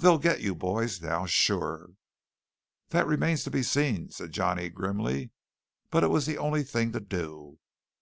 They'll 0.00 0.18
get 0.18 0.42
you 0.42 0.54
boys 0.54 1.00
now 1.00 1.24
sure!" 1.24 1.92
"That 2.90 3.06
remains 3.06 3.42
to 3.44 3.50
be 3.50 3.62
seen," 3.62 4.10
said 4.10 4.30
Johnny 4.30 4.68
grimly. 4.68 5.30
"But 5.90 6.04
it 6.04 6.08
was 6.10 6.26
the 6.26 6.36
only 6.36 6.62
thing 6.62 6.92
to 6.92 7.00
do. 7.00 7.58